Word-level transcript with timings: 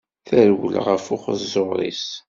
Terwel 0.27 0.75
ɣef 0.85 1.05
uxeẓẓur-is. 1.15 2.05